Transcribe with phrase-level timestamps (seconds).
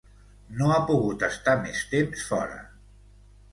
[0.61, 2.59] No ha pogut estar més temps fora.